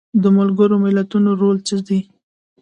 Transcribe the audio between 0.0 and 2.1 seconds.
د ملګرو ملتونو رول څه دی؟